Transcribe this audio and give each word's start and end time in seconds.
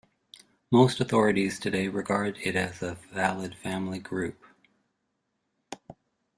Most 0.71 0.99
authorities 0.99 1.59
today 1.59 1.87
regard 1.87 2.39
it 2.41 2.55
as 2.55 2.81
a 2.81 2.95
valid 3.13 3.53
family 3.53 3.99
group. 3.99 4.43